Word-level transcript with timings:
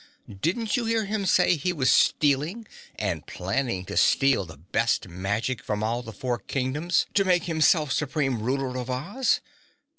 Didn't 0.41 0.75
you 0.75 0.85
hear 0.85 1.05
him 1.05 1.27
say 1.27 1.55
he 1.57 1.71
was 1.71 1.91
stealing 1.91 2.65
and 2.95 3.27
planning 3.27 3.85
to 3.85 3.95
steal 3.95 4.45
the 4.45 4.57
best 4.57 5.07
magic 5.07 5.63
from 5.63 5.83
all 5.83 6.01
the 6.01 6.11
four 6.11 6.39
Kingdoms 6.39 7.05
to 7.13 7.23
make 7.23 7.43
himself 7.43 7.91
supreme 7.91 8.41
ruler 8.41 8.77
of 8.79 8.89
Oz? 8.89 9.41